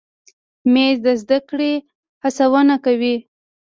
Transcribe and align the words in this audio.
مېز 0.73 0.97
د 1.05 1.07
زده 1.21 1.39
کړې 1.49 1.73
هڅونه 2.23 2.75
کوي. 2.85 3.15